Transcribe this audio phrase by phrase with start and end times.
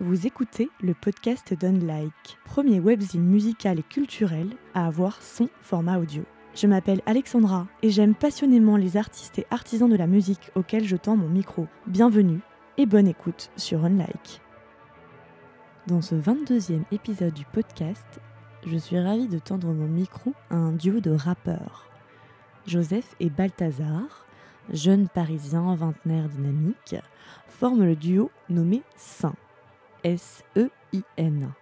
[0.00, 6.24] Vous écoutez le podcast d'Unlike, premier webzine musical et culturel à avoir son format audio.
[6.54, 10.96] Je m'appelle Alexandra et j'aime passionnément les artistes et artisans de la musique auxquels je
[10.96, 11.66] tends mon micro.
[11.86, 12.40] Bienvenue
[12.78, 14.40] et bonne écoute sur Unlike.
[15.86, 18.20] Dans ce 22e épisode du podcast,
[18.66, 21.90] je suis ravie de tendre mon micro à un duo de rappeurs.
[22.66, 24.26] Joseph et Balthazar,
[24.72, 26.96] jeunes parisiens vingtenaires dynamiques,
[27.48, 29.34] forment le duo nommé Saint.
[30.04, 31.52] S-E-I-N.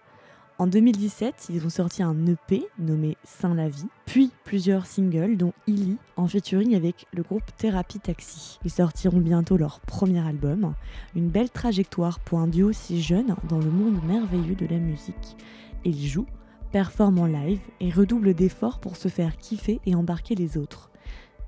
[0.60, 5.54] En 2017, ils ont sorti un EP nommé Saint la vie, puis plusieurs singles dont
[5.66, 8.58] Illy en featuring avec le groupe Thérapie Taxi.
[8.62, 10.74] Ils sortiront bientôt leur premier album,
[11.16, 15.38] une belle trajectoire pour un duo si jeune dans le monde merveilleux de la musique.
[15.86, 16.26] Ils jouent,
[16.72, 20.90] performent en live et redoublent d'efforts pour se faire kiffer et embarquer les autres.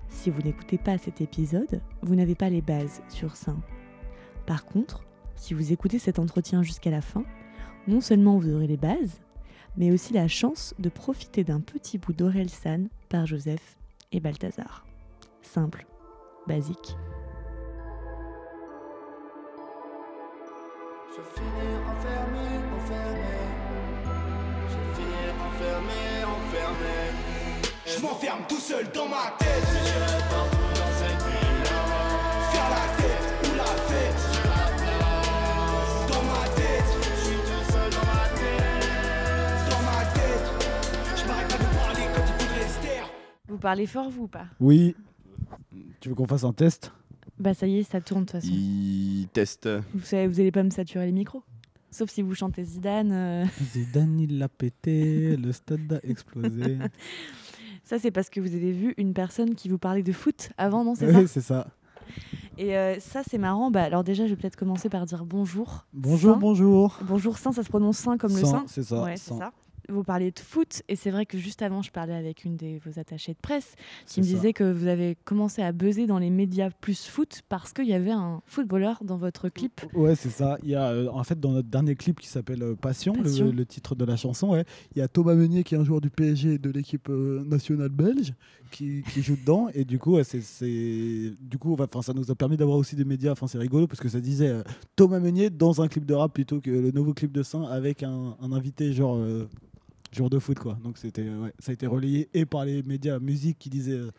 [0.09, 3.61] Si vous n'écoutez pas cet épisode, vous n'avez pas les bases sur Saint.
[4.47, 5.05] Par contre,
[5.43, 7.25] si vous écoutez cet entretien jusqu'à la fin,
[7.89, 9.21] non seulement vous aurez les bases,
[9.77, 13.77] mais aussi la chance de profiter d'un petit bout d'Orelsan par Joseph
[14.13, 14.87] et Balthazar.
[15.43, 15.85] Simple,
[16.47, 16.97] basique.
[21.11, 22.47] Je finis enfermé,
[22.77, 23.33] enfermé.
[27.85, 30.62] Je m'enferme tout seul dans ma tête.
[43.49, 44.95] Vous parlez fort, vous ou pas Oui.
[46.01, 46.93] Tu veux qu'on fasse un test?
[47.39, 48.53] Bah ça y est, ça tourne de toute façon.
[48.53, 49.69] Il teste.
[49.95, 51.43] Vous savez, vous allez pas me saturer les micros
[51.91, 53.13] Sauf si vous chantez Zidane.
[53.13, 56.79] euh, Zidane, il l'a pété, le stade a explosé.
[57.85, 60.85] Ça, c'est parce que vous avez vu une personne qui vous parlait de foot avant,
[60.85, 61.67] non C'est oui, c'est ça.
[62.57, 63.71] Et euh, ça, c'est marrant.
[63.71, 65.85] Bah, alors déjà, je vais peut-être commencer par dire bonjour.
[65.93, 66.39] Bonjour, Saint.
[66.41, 66.99] bonjour.
[67.03, 69.39] Bonjour Saint, ça se prononce Saint comme le Saint, Saint c'est ça, Ouais, c'est Saint.
[69.39, 69.53] ça.
[69.93, 72.79] Vous parliez de foot et c'est vrai que juste avant, je parlais avec une de
[72.85, 73.75] vos attachées de presse
[74.07, 74.33] qui me ça.
[74.33, 77.93] disait que vous avez commencé à buzzer dans les médias plus foot parce qu'il y
[77.93, 79.81] avait un footballeur dans votre clip.
[79.93, 80.57] Ouais, c'est ça.
[80.63, 83.23] Il y a, euh, en fait, dans notre dernier clip qui s'appelle euh, Passion, le-
[83.25, 83.53] Passion.
[83.53, 84.65] Le, titre de la chanson, ouais,
[84.97, 87.45] il y a Thomas Meunier qui est un joueur du PSG et de l'équipe euh,
[87.45, 88.33] nationale belge
[88.71, 89.69] qui, qui joue dedans.
[89.75, 90.41] Et du coup, ouais, c'est,
[91.41, 93.33] du coup, enfin, ça nous a permis d'avoir aussi des médias.
[93.33, 94.63] Enfin, c'est rigolo parce que ça disait
[94.97, 98.03] Thomas Meunier dans un clip de rap plutôt que le nouveau clip de Saint avec
[98.03, 99.19] un, un invité genre.
[100.13, 102.83] Joueur de foot quoi donc c'était euh, ouais, ça a été relayé et par les
[102.83, 104.11] médias musique qui disaient euh,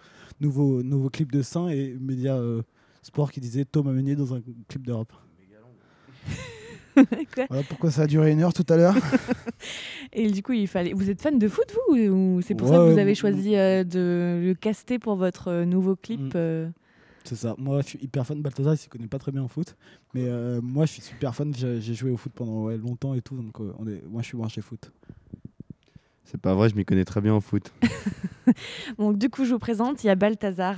[0.42, 2.62] nouveau nouveau clip de Saint et médias euh,
[3.02, 5.12] sport qui disaient Thomas Meunier dans un clip de rap
[6.96, 8.96] Quoi voilà pourquoi ça a duré une heure tout à l'heure.
[10.14, 10.94] Et du coup, il fallait.
[10.94, 13.84] Vous êtes fan de foot, vous Ou c'est pour ça que vous avez choisi euh,
[13.84, 16.30] de le caster pour votre nouveau clip Mm.
[16.36, 16.70] euh,
[17.24, 17.56] C'est ça.
[17.58, 18.76] Moi, je suis hyper fan de Balthazar.
[18.76, 19.76] Il s'y connaît pas très bien en foot,
[20.14, 21.54] mais euh, moi, je suis super fan.
[21.56, 24.04] J'ai j'ai joué au foot pendant ouais, longtemps et tout, donc euh, on est...
[24.08, 24.92] moi, je suis branché foot.
[26.26, 27.72] C'est pas vrai, je m'y connais très bien en foot.
[28.98, 30.76] Donc, du coup, je vous présente il y a Balthazar,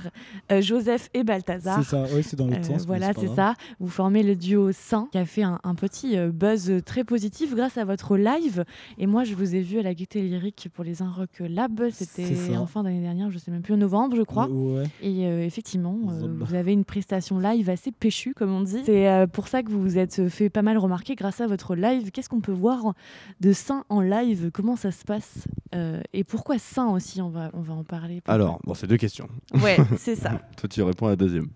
[0.52, 1.82] euh, Joseph et Balthazar.
[1.82, 2.04] C'est ça.
[2.14, 2.86] Oui, c'est dans l'autre Euh, sens.
[2.86, 3.54] voilà, c'est ça.
[3.80, 7.54] Vous formez le duo Saint qui a fait un, un petit euh, buzz très positif
[7.54, 8.64] grâce à votre live.
[8.98, 11.80] Et moi, je vous ai vu à la Gaieté Lyrique pour les Un Rock Lab.
[11.90, 14.48] C'était en fin d'année dernière, je sais même plus, en novembre, je crois.
[14.48, 14.88] Ouais, ouais.
[15.02, 18.82] Et euh, effectivement, euh, vous avez une prestation live assez péchue, comme on dit.
[18.84, 21.74] C'est euh, pour ça que vous vous êtes fait pas mal remarquer grâce à votre
[21.74, 22.10] live.
[22.10, 22.94] Qu'est-ce qu'on peut voir
[23.40, 24.50] de Saint en live?
[24.52, 25.35] Comment ça se passe?
[25.74, 28.22] Euh, Et pourquoi Saint aussi on va, on va en parler.
[28.26, 29.28] Alors, bon, c'est deux questions.
[29.62, 30.40] Ouais, c'est ça.
[30.56, 31.48] Toi, tu réponds à la deuxième.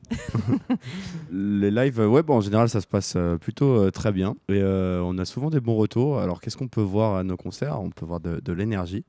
[1.33, 4.37] Les lives, euh, ouais, bon, en général, ça se passe euh, plutôt euh, très bien.
[4.49, 6.19] Et euh, on a souvent des bons retours.
[6.19, 7.81] Alors, qu'est-ce qu'on peut voir à nos concerts?
[7.81, 9.05] On peut voir de, de l'énergie,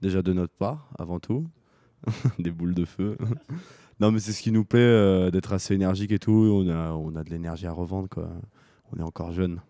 [0.00, 1.46] déjà de notre part, avant tout.
[2.38, 3.16] des boules de feu.
[4.00, 6.32] non, mais c'est ce qui nous plaît, d'être assez énergique et tout.
[6.32, 8.28] On a, on a de l'énergie à revendre, quoi.
[8.92, 9.60] On est encore jeune.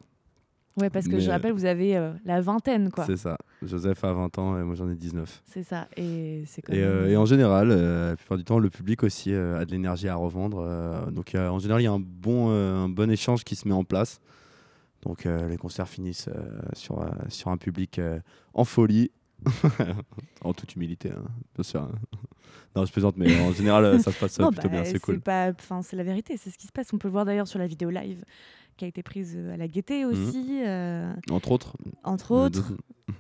[0.77, 3.05] Ouais, parce que Mais, je rappelle, vous avez euh, la vingtaine, quoi.
[3.07, 3.39] C'est ça.
[3.63, 5.43] Joseph a 20 ans et moi, j'en ai 19.
[5.47, 5.87] C'est ça.
[5.97, 8.71] Et c'est quand Et, même- euh, et en général, euh, la plupart du temps, le
[8.71, 10.59] public aussi euh, a de l'énergie à revendre.
[10.67, 13.55] euh, donc euh, en général, il y a un bon, euh, un bon échange qui
[13.55, 14.21] se met en place.
[15.03, 18.19] Donc euh, les concerts finissent euh, sur, euh, sur un public euh,
[18.53, 19.11] en folie.
[20.43, 21.23] en toute humilité, hein,
[21.55, 21.83] bien sûr.
[21.83, 21.91] hein.
[22.75, 25.21] Non, je plaisante, mais en général, ça se passe Non, plutôt bah, bien, c'est cool.
[25.21, 26.93] pas, enfin, c'est la vérité, c'est ce qui se passe.
[26.93, 28.25] On peut le voir d'ailleurs sur la vidéo live
[28.77, 31.77] qui a été prise euh, à la Gaieté aussi, euh, Entre autres.
[32.03, 32.73] entre autres.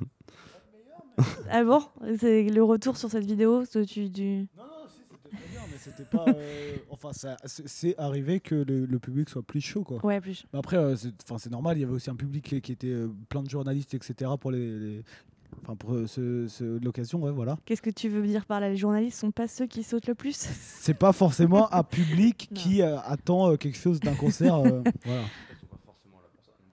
[1.51, 1.81] Ah bon?
[2.19, 4.49] C'est le retour sur cette vidéo ce- tu, du...
[4.59, 6.25] Non, non, si, c'était très bien, mais c'était pas.
[6.29, 7.37] euh, enfin, c'est
[7.67, 10.05] c'est arrivé que le, le public soit plus chaud, quoi.
[10.05, 10.45] Ouais, plus.
[10.53, 12.73] Mais Après, euh, c'est enfin, c'est normal, il y avait aussi un public qui, qui
[12.73, 14.29] était euh, plein de journalistes, etc.
[14.41, 15.05] pour les, les-
[15.63, 17.57] Enfin, pour euh, ce- ce- l'occasion, ouais, voilà.
[17.65, 18.69] Qu'est-ce que tu veux dire par là?
[18.69, 20.37] Les journalistes sont pas ceux qui sautent le plus?
[20.37, 24.57] C'est pas forcément un public qui euh, attend euh, quelque chose d'un concert.
[24.57, 25.23] euh, voilà.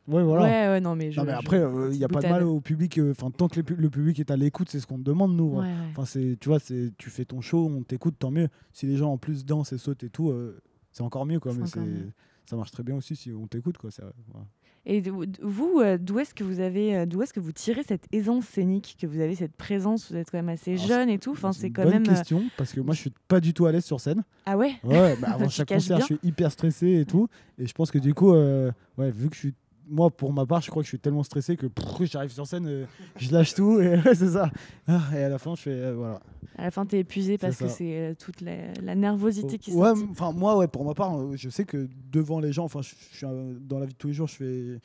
[0.07, 0.43] Ouais, voilà.
[0.43, 1.19] Ouais, ouais, non, mais je.
[1.19, 1.57] non, mais je- après,
[1.91, 2.97] il n'y a pas de mal au public.
[2.97, 5.03] euh, Enfin, tant que le, pu- le public est à l'écoute, c'est ce qu'on te
[5.03, 5.55] demande, nous.
[5.59, 5.83] Ouais, hein.
[5.83, 5.87] ouais.
[5.91, 8.49] Enfin, c'est, tu vois, c'est, tu fais ton show, on t'écoute, tant mieux.
[8.73, 10.59] Si les gens en plus dansent et sautent et tout, euh,
[10.91, 11.51] c'est encore mieux, quoi.
[11.53, 12.11] C'est Mais encore c'est, mieux.
[12.45, 13.89] ça marche très bien aussi si on t'écoute, quoi.
[14.33, 14.45] voilà.
[14.85, 18.05] Et vous, euh, d'où est-ce que vous avez, euh, d'où est-ce que vous tirez cette
[18.11, 21.19] aisance scénique, que vous avez cette présence, vous êtes quand même assez Alors, jeune et
[21.19, 21.31] tout.
[21.31, 22.03] Enfin, c'est quand bonne même.
[22.07, 24.23] euh, question parce que moi, je suis pas du tout à l'aise sur scène.
[24.47, 24.73] Ah ouais?
[24.83, 26.07] Ouais, bah, avant chaque concert, bien.
[26.07, 27.27] je suis hyper stressé et tout.
[27.59, 29.53] Et je pense que du coup, euh, ouais, vu que je suis.
[29.93, 31.67] Moi, pour ma part, je crois que je suis tellement stressé que
[32.05, 32.85] j'arrive sur scène, euh,
[33.17, 34.49] je lâche tout et c'est ça.
[34.87, 35.69] Ah, et à la fin, je fais.
[35.71, 36.21] euh, voilà.
[36.57, 39.91] À la fin, t'es épuisé parce que c'est euh, toute la, la nervosité qui ouais,
[40.09, 43.17] enfin, moi, ouais, pour ma part, je sais que devant les gens, enfin, je, je
[43.17, 43.27] suis
[43.61, 44.79] dans la vie de tous les jours, je fais,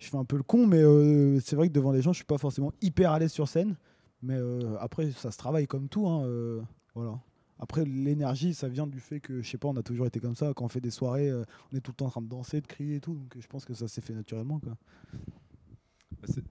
[0.00, 0.82] je fais un peu le con, mais
[1.40, 3.76] c'est vrai que devant les gens, je suis pas forcément hyper à l'aise sur scène.
[4.22, 4.36] Mais
[4.80, 6.08] après, ça se travaille comme tout.
[6.08, 6.26] hein,
[6.94, 7.20] voilà.
[7.60, 10.36] Après, l'énergie, ça vient du fait que, je sais pas, on a toujours été comme
[10.36, 10.52] ça.
[10.54, 12.60] Quand on fait des soirées, euh, on est tout le temps en train de danser,
[12.60, 13.14] de crier et tout.
[13.14, 14.60] Donc, je pense que ça s'est fait naturellement.
[14.60, 14.76] Quoi.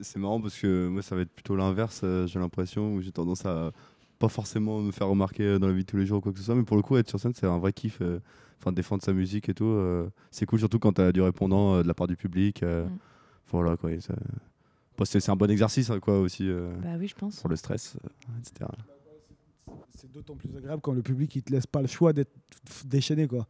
[0.00, 3.12] C'est- marrant parce que moi, ça va être plutôt l'inverse, euh, j'ai l'impression, où j'ai
[3.12, 3.72] tendance à
[4.18, 6.32] pas forcément me faire remarquer euh, dans la vie de tous les jours ou quoi
[6.32, 7.98] que ce soit, mais pour le coup, être sur scène, c'est un vrai kiff.
[8.00, 8.20] euh,
[8.60, 9.78] Enfin, défendre sa musique et tout.
[10.32, 12.64] c'est cool, surtout quand tu as du répondant de la part du public.
[12.64, 12.98] euh, Mm.
[13.52, 13.90] Voilà, quoi.
[14.00, 14.16] ça-
[14.96, 16.50] Bon, c'est un bon exercice, hein, quoi, aussi,
[16.82, 17.38] Bah oui, je pense.
[17.40, 17.96] pour le stress,
[18.40, 18.68] etc.
[20.00, 22.30] C'est d'autant plus agréable quand le public, il te laisse pas le choix d'être
[22.84, 23.26] déchaîné.
[23.26, 23.46] Quoi.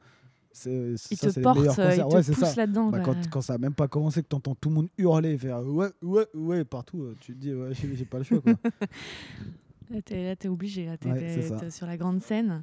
[0.50, 2.21] C'est, Il ça, te c'est les porte, meilleurs il concerts.
[2.35, 2.55] te pousse ça.
[2.56, 2.89] là-dedans.
[2.91, 5.37] Bah, quand, quand ça a même pas commencé, que tu entends tout le monde hurler,
[5.37, 8.41] faire ouais, ouais, ouais partout, euh, tu te dis, ouais, j'ai j'ai pas le choix.
[8.41, 8.55] Quoi.
[9.91, 10.85] Là, t'es, là, t'es obligé.
[10.87, 12.62] Là, t'es, Ouais, t'es- t'es sur la grande scène.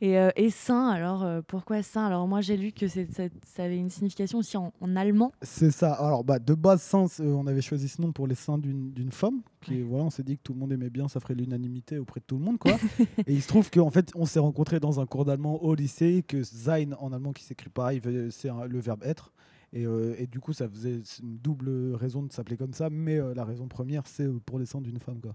[0.00, 3.00] Et, euh, et saint, alors euh, pourquoi saint Alors moi j'ai lu que ça,
[3.46, 5.32] ça avait une signification aussi en, en allemand.
[5.40, 5.92] c'est ça.
[5.94, 9.10] Alors, bah, de base, Saint, euh, on avait choisi ce nom pour les seins d'une,
[9.10, 9.40] femme.
[9.62, 12.20] Qui, voilà, on s'est dit que tout le monde aimait bien, ça ferait l'unanimité auprès
[12.20, 12.58] de tout le monde.
[12.58, 12.72] Quoi.
[13.26, 16.24] et il se trouve qu'en fait, on s'est rencontrés dans un cours d'allemand au lycée,
[16.26, 19.32] que Sein en allemand qui s'écrit pareil, c'est le verbe être.
[19.72, 23.18] Et, euh, et du coup, ça faisait une double raison de s'appeler comme ça, mais
[23.34, 25.20] la raison première, c'est pour les seins d'une femme.
[25.20, 25.34] Quoi.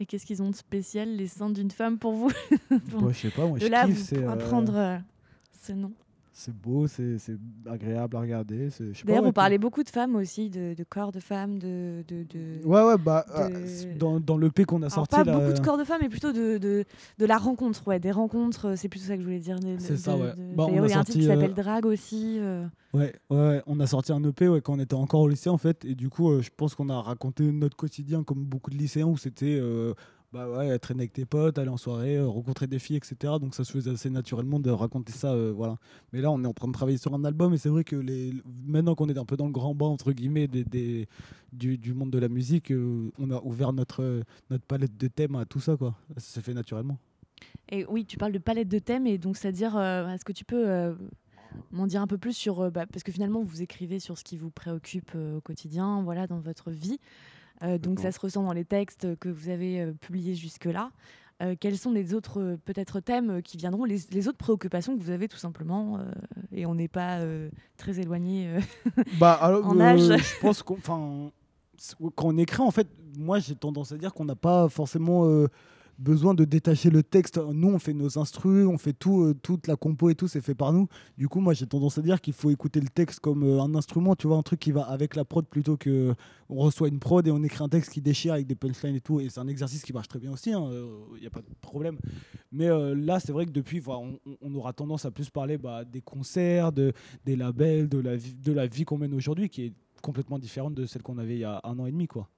[0.00, 2.30] Et qu'est-ce qu'ils ont de spécial les seins d'une femme pour vous?
[2.70, 3.00] Bon.
[3.00, 3.96] Moi, je sais pas, moi, De je là, kiffe.
[3.98, 4.98] vous C'est, euh, apprendre euh,
[5.60, 5.92] ce nom.
[6.38, 7.16] C'est beau, c'est,
[7.66, 8.68] agréable à regarder.
[9.04, 12.04] D'ailleurs, vous parlez beaucoup de femmes aussi, de, de corps de femmes, de.
[12.06, 12.64] de, de...
[12.64, 13.48] Ouais, ouais, bah, euh,
[13.98, 15.16] dans, dans l'EP qu'on a Alors, sorti.
[15.16, 16.84] pas là, beaucoup de corps de femmes, mais plutôt de, de,
[17.18, 19.56] de la rencontre, ouais, des rencontres, euh, c'est plutôt ça que je voulais dire.
[19.78, 20.32] C'est ça, ouais.
[20.54, 22.36] Bah, on a il y a un titre qui sorti, euh, s'appelle Drag aussi.
[22.38, 22.64] euh.
[22.94, 25.58] Ouais, ouais, on a sorti un EP ouais, quand on était encore au lycée en
[25.58, 28.76] fait, et du coup, euh, je pense qu'on a raconté notre quotidien comme beaucoup de
[28.76, 29.92] lycéens où c'était euh,
[30.32, 33.34] bah ouais, traîner avec tes potes, aller en soirée, euh, rencontrer des filles, etc.
[33.40, 35.76] Donc ça se faisait assez naturellement de raconter ça, euh, voilà.
[36.12, 37.96] Mais là, on est en train de travailler sur un album, et c'est vrai que
[37.96, 38.34] les...
[38.66, 41.08] maintenant qu'on est un peu dans le grand bain entre guillemets des, des-
[41.52, 45.34] du, du monde de la musique, euh, on a ouvert notre notre palette de thèmes
[45.36, 45.94] à tout ça, quoi.
[46.18, 46.98] Ça s'est fait naturellement.
[47.70, 50.44] Et oui, tu parles de palette de thèmes, et donc c'est-à-dire, euh, est-ce que tu
[50.44, 50.94] peux
[51.72, 52.70] m'en dire un peu plus sur.
[52.70, 56.38] bah, parce que finalement, vous écrivez sur ce qui vous préoccupe au quotidien, voilà, dans
[56.38, 56.98] votre vie.
[57.62, 60.90] Euh, donc ça se ressent dans les textes que vous avez euh, publiés jusque-là.
[61.40, 64.96] Euh, quels sont les autres euh, peut-être thèmes euh, qui viendront, les, les autres préoccupations
[64.96, 66.00] que vous avez tout simplement,
[66.52, 67.20] et on n'est pas
[67.76, 68.58] très éloigné.
[69.20, 70.00] Bah, alors, En âge.
[70.00, 71.30] je pense qu'on, quand
[72.24, 75.28] on écrit, en fait, moi, j'ai tendance à dire qu'on n'a pas forcément
[75.98, 77.38] besoin de détacher le texte.
[77.38, 80.54] Nous, on fait nos instrus, on fait euh, toute la compo et tout, c'est fait
[80.54, 80.88] par nous.
[81.16, 83.74] Du coup, moi, j'ai tendance à dire qu'il faut écouter le texte comme euh, un
[83.74, 86.14] instrument, tu vois, un truc qui va avec la prod plutôt que
[86.48, 89.00] on reçoit une prod et on écrit un texte qui déchire avec des punchlines et
[89.00, 89.20] tout.
[89.20, 91.98] Et c'est un exercice qui marche très bien aussi, il n'y a pas de problème.
[92.52, 94.00] Mais euh, là, c'est vrai que depuis, voilà,
[94.40, 96.92] on, aura tendance à plus parler bah, des concerts, de,
[97.24, 100.86] des labels, de la de la vie qu'on mène aujourd'hui, qui est complètement différente de
[100.86, 102.28] celle qu'on avait il y a un an et demi, quoi.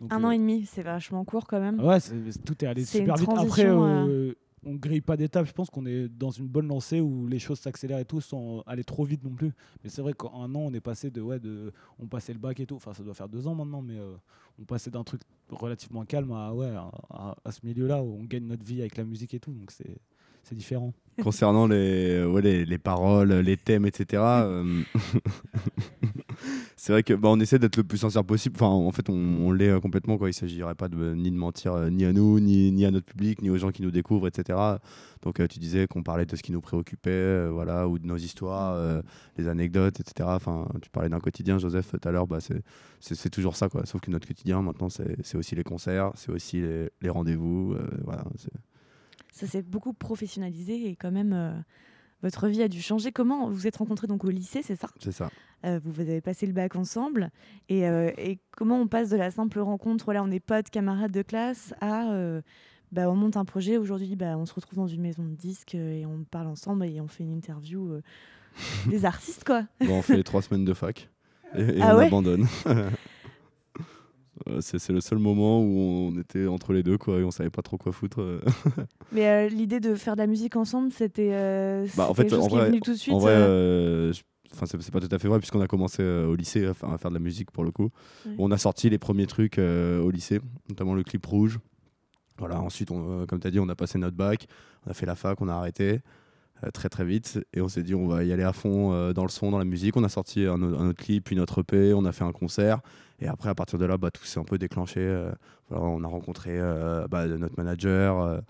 [0.00, 1.80] Donc, Un euh, an et demi, c'est vachement court quand même.
[1.80, 3.28] Ouais, c'est- tout est allé C'est super vite.
[3.28, 4.34] Après, transition, euh,
[4.64, 5.46] on grille pas d'étapes.
[5.46, 8.62] Je pense qu'on est dans une bonne lancée où les choses s'accélèrent et tout sans
[8.66, 9.52] aller trop vite non plus.
[9.84, 12.38] Mais c'est vrai qu'en un an, on est passé de ouais, de, on passait le
[12.38, 12.76] bac et tout.
[12.76, 14.14] Enfin, ça doit faire deux ans maintenant, mais euh,
[14.60, 18.24] on passait d'un truc relativement calme à ouais, à, à- à ce milieu-là où on
[18.24, 19.52] gagne notre vie avec la musique et tout.
[19.52, 19.96] Donc c'est
[20.42, 20.92] c'est différent.
[21.22, 24.82] Concernant les, ouais, les, les paroles, les thèmes, etc., euh,
[26.76, 28.56] c'est vrai que bah, on essaie d'être le plus sincère possible.
[28.56, 30.18] Enfin, en fait, on, l'est euh, complètement.
[30.18, 30.28] Quoi.
[30.28, 32.90] Il ne s'agirait pas de, ni de mentir euh, ni à nous, ni, ni à
[32.90, 34.58] notre public, ni aux gens qui nous découvrent, etc.
[35.22, 38.06] Donc, euh, tu disais qu'on parlait de ce qui nous préoccupait, euh, voilà, ou de
[38.06, 39.02] nos histoires, euh,
[39.36, 40.28] les anecdotes, etc.
[40.32, 42.26] Enfin, tu parlais d'un quotidien, Joseph, tout à l'heure.
[42.26, 42.38] Bah,
[43.00, 43.68] c'est, toujours ça.
[43.68, 43.86] Quoi.
[43.86, 47.72] Sauf que notre quotidien, maintenant, c'est, aussi les concerts, c'est aussi les, les rendez-vous.
[47.72, 48.24] euh, voilà,
[49.32, 51.58] Ça s'est beaucoup professionnalisé et quand même euh,
[52.22, 53.12] votre vie a dû changer.
[53.12, 54.88] Comment vous vous êtes rencontrés donc au lycée, c'est ça?
[55.02, 55.30] C'est ça.
[55.64, 57.30] Euh, Vous avez passé le bac ensemble
[57.68, 61.12] et, euh, et comment on passe de la simple rencontre, voilà, on est potes, camarades
[61.12, 62.42] de classe, à euh,
[62.92, 65.74] bah, on monte un projet aujourd'hui, bah, on se retrouve dans une maison de disques
[65.74, 68.00] et on parle ensemble et on fait une interview
[68.86, 69.64] des artistes quoi.
[69.80, 71.08] Bon, on fait les trois semaines de fac.
[71.54, 72.06] et, et Ah on ouais?
[72.06, 72.46] abandonne.
[74.46, 75.78] Ouais, c'est le seul moment où
[76.12, 78.20] on était entre les deux quoi et on savait pas trop quoi foutre.
[78.20, 78.40] euh.
[79.12, 82.46] Mais euh, l'idée de faire de la musique ensemble, c'était euh, Bah, en fait, en
[82.48, 83.14] vrai- venu tout de suite.
[83.14, 86.34] en vrai, euh, euh, c'est pas tout à fait vrai puisqu'on a commencé euh, au
[86.34, 87.90] lycée à faire, à faire de la musique pour le coup.
[88.26, 88.34] Ouais.
[88.38, 91.58] On a sorti les premiers trucs euh, au lycée, notamment le clip rouge.
[92.38, 94.46] Voilà, ensuite, on, euh, comme tu as dit, on a passé notre bac,
[94.86, 96.00] on a fait la fac, on a arrêté
[96.64, 99.12] euh, très très vite et on s'est dit on va y aller à fond euh,
[99.14, 99.96] dans le son, dans la musique.
[99.96, 102.80] On a sorti un autre clip, puis notre EP, on a fait un concert
[103.20, 105.00] et après à partir de là, bah, tout s'est un peu déclenché.
[105.00, 105.30] euh,
[105.68, 108.40] voilà, on a rencontré euh, bah, notre manager, euh,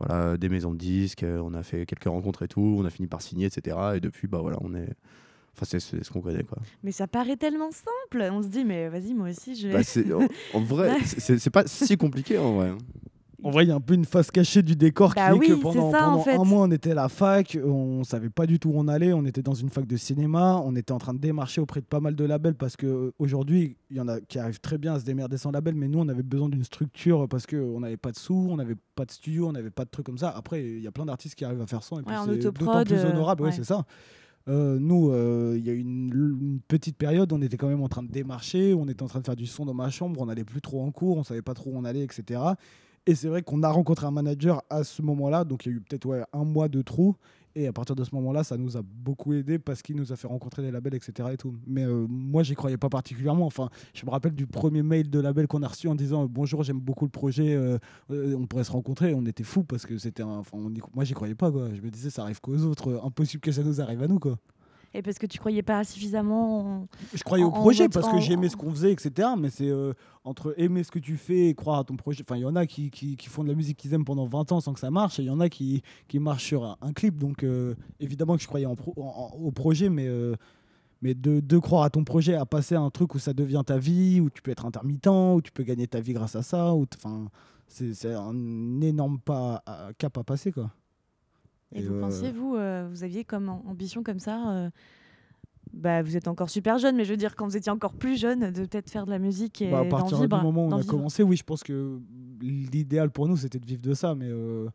[0.00, 3.08] voilà, des maisons de disques, on a fait quelques rencontres et tout, on a fini
[3.08, 3.76] par signer, etc.
[3.96, 4.88] Et depuis, bah voilà, on est.
[5.54, 6.58] Enfin, c'est ce qu'on connaît quoi.
[6.82, 8.28] Mais ça paraît tellement simple.
[8.30, 9.74] On se dit, mais vas-y, moi aussi, je vais.
[10.12, 12.72] Bah, en, en vrai, c'est c'est pas si compliqué en vrai.
[13.42, 15.48] En vrai, il y a un peu une face cachée du décor Bah qui est
[15.48, 16.36] que pendant, ça, en fait.
[16.36, 19.12] un mois, on était à la fac, on savait pas du tout où on allait,
[19.12, 21.86] on était dans une fac de cinéma, on était en train de démarcher auprès de
[21.86, 24.94] pas mal de labels parce que aujourd'hui, il y en a qui arrivent très bien
[24.94, 27.96] à se démerder sans label, mais nous, on avait besoin d'une structure parce qu'on n'avait
[27.98, 30.30] pas de sous, on n'avait pas de studio, on n'avait pas de trucs comme ça.
[30.30, 32.38] Après, il y a plein d'artistes qui arrivent à faire ça, et puis Ouais, c'est
[32.38, 33.54] d'autant plus euh, honorable, ouais, ouais.
[33.54, 33.84] c'est ça.
[34.48, 37.82] Euh, nous, euh, il y a eu une, une petite période, on était quand même
[37.82, 40.20] en train de démarcher, on était en train de faire du son dans ma chambre,
[40.20, 42.40] on n'allait plus trop en cours, on savait pas trop où on allait, etc.
[43.06, 45.76] Et c'est vrai qu'on a rencontré un manager à ce moment-là, donc il y a
[45.76, 47.16] eu peut-être un mois de trou.
[47.54, 50.16] Et à partir de ce moment-là, ça nous a beaucoup aidé parce qu'il nous a
[50.16, 51.30] fait rencontrer des labels, etc.
[51.32, 51.54] Et tout.
[51.66, 53.46] Mais euh, moi, j'y croyais pas particulièrement.
[53.46, 56.26] Enfin, je me rappelle du premier mail de label qu'on a reçu en disant euh,
[56.28, 57.78] Bonjour, j'aime beaucoup le projet, euh,
[58.10, 59.14] euh, on pourrait se rencontrer.
[59.14, 60.22] On était fous parce que c'était.
[60.22, 60.58] Enfin,
[60.94, 61.50] moi, j'y croyais pas.
[61.50, 61.70] Quoi.
[61.74, 63.00] Je me disais, ça arrive qu'aux autres.
[63.02, 64.18] Impossible que ça nous arrive à nous.
[64.18, 64.36] Quoi.
[64.96, 66.60] Et parce que tu croyais pas suffisamment.
[66.60, 69.28] en- Je croyais En- au projet parce que j'aimais ce qu'on faisait, etc.
[69.38, 69.92] Mais c'est euh,
[70.24, 72.24] entre aimer ce que tu fais et croire à ton projet.
[72.26, 74.26] Enfin, il y en a qui, qui, qui font de la musique qu'ils aiment pendant
[74.26, 75.18] 20 ans sans que ça marche.
[75.18, 77.18] Et il y en a qui, qui marchent sur un, un clip.
[77.18, 80.34] Donc, euh, évidemment que je croyais pro- au projet, mais, euh,
[81.02, 83.62] mais de, de croire à ton projet, à passer à un truc où ça devient
[83.66, 86.42] ta vie, où tu peux être intermittent, où tu peux gagner ta vie grâce à
[86.42, 86.72] ça.
[86.72, 87.28] Enfin,
[87.68, 90.70] c'est un énorme pas à- cap à passer, quoi.
[91.76, 94.70] Et, Et, vous pensiez, vous, euh, vous aviez comme am- ambition comme ça euh,
[95.72, 98.18] bah, vous êtes encore super jeune, mais je veux dire, quand vous étiez encore plus
[98.18, 100.38] jeune, de peut-être faire de la musique et Bah, à partir vivre.
[100.38, 100.90] du moment où on a vivre.
[100.90, 102.00] commencé, oui, je pense que
[102.40, 104.14] l'idéal pour nous, c'était de vivre de ça.
[104.14, 104.68] Mais euh,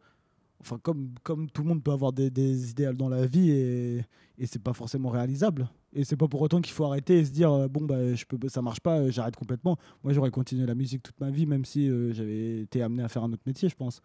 [0.60, 4.05] enfin, comme, comme tout le monde peut avoir des, des idéaux dans la vie et,
[4.38, 5.70] et c'est pas forcément réalisable.
[5.93, 8.24] Et c'est pas pour autant qu'il faut arrêter et se dire euh, bon bah je
[8.25, 9.77] peux ça marche pas, j'arrête complètement.
[10.05, 13.10] Moi j'aurais continué la musique toute ma vie même si euh, j'avais été amené à
[13.10, 14.01] faire un autre métier, je pense.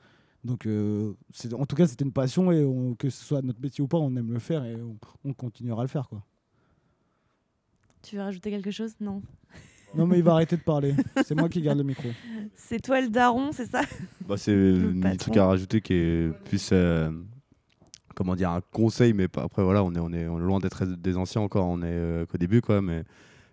[0.47, 3.61] Donc euh, c'est- en tout cas c'était une passion et on- que ce soit notre
[3.61, 6.23] métier ou pas, on aime le faire et on, on continuera à le faire quoi.
[8.03, 8.95] Tu veux rajouter quelque chose?
[9.01, 9.23] Non.
[9.95, 10.95] Non mais il va arrêter de parler.
[11.25, 12.09] C'est moi qui garde le micro.
[12.55, 13.83] C'est toi le daron, c'est ça?
[14.29, 17.11] Bah, c'est un truc à rajouter qui est plus euh,
[18.15, 20.85] comment dire un conseil mais après voilà on est on est, on est loin d'être
[20.85, 23.05] des anciens encore on est euh, qu'au début quoi mais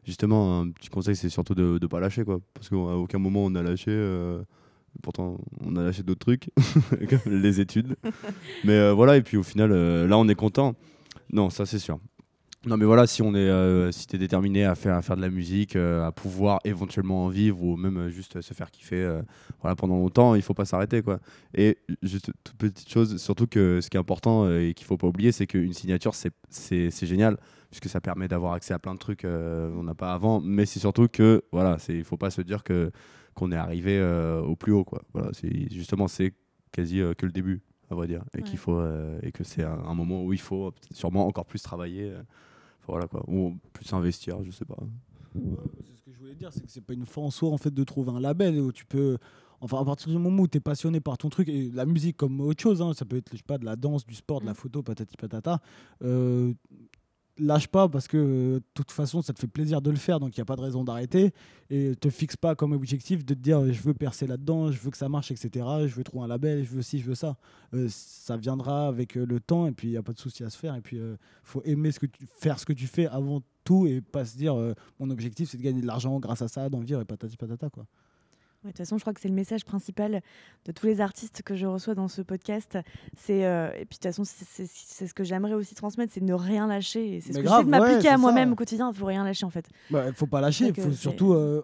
[0.05, 3.43] justement un petit conseil c'est surtout de ne pas lâcher quoi parce qu'à aucun moment
[3.45, 4.41] on a lâché euh,
[5.01, 6.49] pourtant on a lâché d'autres trucs
[7.09, 7.95] comme les études.
[8.63, 10.75] Mais euh, voilà et puis au final euh, là on est content.
[11.31, 11.99] Non ça c'est sûr.
[12.65, 15.21] Non mais voilà si on est euh, si t'es déterminé à faire à faire de
[15.21, 19.19] la musique à pouvoir éventuellement en vivre ou même juste se faire kiffer
[19.61, 21.19] voilà pendant longtemps il faut pas s'arrêter quoi.
[21.55, 25.07] Et juste toute petite chose surtout que ce qui est important et qu'il faut pas
[25.07, 27.37] oublier c'est qu'une signature c'est génial
[27.73, 30.39] puisque ça permet d'avoir accès à plein de trucs euh, on n'a pas avant.
[30.41, 32.91] Mais c'est surtout que voilà il faut pas se dire que
[33.33, 36.33] qu'on est arrivé euh, au plus haut quoi voilà c'est justement c'est
[36.71, 38.43] quasi euh, que le début à vrai dire et Ouais.
[38.43, 41.61] qu'il faut euh, et que c'est un, un moment où il faut sûrement encore plus
[41.61, 42.21] travailler euh,
[42.87, 44.77] voilà quoi ou plus investir je sais pas
[45.85, 47.57] C'est ce que je voulais dire, c'est que c'est pas une fin en soi en
[47.57, 49.17] fait de trouver un label où tu peux.
[49.61, 52.17] Enfin, à partir du moment où tu es passionné par ton truc, et la musique
[52.17, 54.41] comme autre chose, hein, ça peut être je sais pas, de la danse, du sport,
[54.41, 54.55] de la Mm.
[54.55, 55.59] photo, patati patata,
[56.03, 56.53] euh,
[57.37, 60.19] lâche pas parce que euh, de toute façon ça te fait plaisir de le faire,
[60.19, 61.33] donc il n'y a pas de raison d'arrêter.
[61.69, 64.91] Et te fixe pas comme objectif de te dire je veux percer là-dedans, je veux
[64.91, 65.65] que ça marche, etc.
[65.87, 67.35] Je veux trouver un label, je veux ci, je veux ça.
[67.73, 70.43] Euh, ça viendra avec euh, le temps et puis il n'y a pas de souci
[70.43, 70.75] à se faire.
[70.75, 70.99] Et puis
[71.43, 74.37] faut aimer ce que tu, faire ce que tu fais avant tout et pas se
[74.37, 77.05] dire euh, mon objectif c'est de gagner de l'argent grâce à ça, d'en vivre et
[77.05, 77.85] patati patata quoi.
[78.63, 80.21] De toute façon, je crois que c'est le message principal
[80.65, 82.77] de tous les artistes que je reçois dans ce podcast.
[83.17, 84.65] C'est euh, et puis de toute façon, c'est-
[85.07, 87.19] ce que j'aimerais aussi transmettre, c'est de ne rien lâcher.
[87.21, 88.89] C'est ce Mais que j'essaie de m'appliquer ouais, à moi-même au quotidien.
[88.93, 89.67] Il faut rien lâcher en fait.
[89.91, 91.61] Bah, faut pas lâcher, il euh, faut c'est- surtout euh,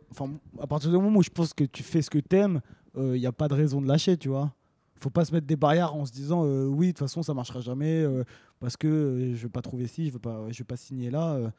[0.60, 2.62] à partir du moment où je pense que tu fais ce que t'aimes,
[2.98, 4.54] il n'y a pas de raison de lâcher, tu vois.
[5.02, 7.34] Faut pas se mettre des barrières en se disant euh, oui de toute façon ça
[7.34, 8.26] marchera jamais euh,
[8.60, 11.10] parce que euh, je vais pas trouver ci, je veux pas je vais pas signer
[11.10, 11.36] là.
[11.36, 11.50] euh,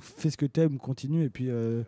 [0.00, 1.82] fais ce que t'aimes, continue et puis euh,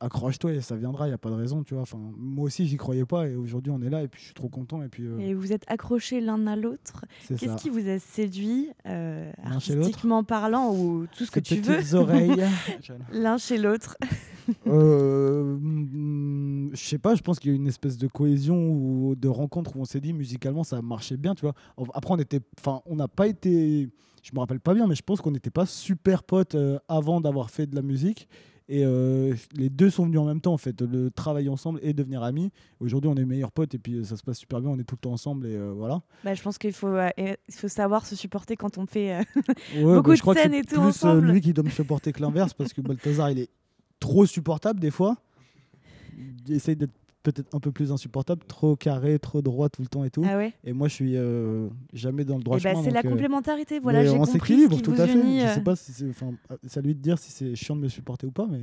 [0.00, 1.82] accroche-toi et ça viendra, il n'y a pas de raison, tu vois.
[1.82, 4.34] Enfin, moi aussi, j'y croyais pas et aujourd'hui, on est là et puis je suis
[4.34, 4.82] trop content.
[4.82, 7.04] Et puis, euh, Et vous êtes accrochés l'un à l'autre.
[7.28, 12.44] Qu'est-ce qui vous a séduit, euh, artistiquement parlant, ou tout ce que tu veux, oreilles.
[13.12, 13.96] l'un chez l'autre
[14.66, 15.58] Euh,
[16.72, 19.76] je sais pas, je pense qu'il y a une espèce de cohésion ou de rencontre
[19.76, 21.54] où on s'est dit musicalement ça marchait bien, tu vois.
[21.94, 23.88] Après, on était, enfin, on n'a pas été,
[24.22, 27.20] je me rappelle pas bien, mais je pense qu'on n'était pas super potes euh, avant
[27.20, 28.28] d'avoir fait de la musique.
[28.70, 31.94] Et euh, les deux sont venus en même temps, en fait, le travailler ensemble et
[31.94, 32.50] devenir amis.
[32.80, 34.84] Aujourd'hui, on est meilleurs potes et puis euh, ça se passe super bien, on est
[34.84, 36.02] tout le temps ensemble et euh, voilà.
[36.22, 37.08] Bah, Je pense qu'il faut, euh,
[37.50, 39.20] faut savoir se supporter quand on fait.
[39.20, 39.24] Ouais,
[39.82, 41.30] Beaucoup bah, de je scènes et tout plus ensemble.
[41.32, 43.50] lui qui doit me supporter que l'inverse parce que Balthazar, il est
[44.00, 45.16] trop supportable des fois.
[46.46, 46.92] Il essaye d'être
[47.32, 50.24] peut-être un peu plus insupportable, trop carré, trop droit tout le temps et tout.
[50.28, 50.52] Ah ouais?
[50.64, 52.82] Et moi, je suis euh, jamais dans le droit Eh bah, chemin.
[52.82, 53.78] C'est la euh, complémentarité.
[53.78, 55.14] Voilà, mais j'ai on compris s'équilibre qui tout vous à fait.
[55.18, 55.40] unit.
[55.40, 55.54] Je euh.
[55.54, 56.30] sais pas si c'est, enfin,
[56.66, 58.60] c'est à lui de dire si c'est chiant de me supporter ou pas, mais